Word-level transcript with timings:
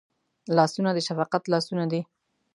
لاسونه 0.55 0.89
د 0.93 0.99
شفقت 1.07 1.43
لاسونه 1.53 1.83
دي 1.91 2.01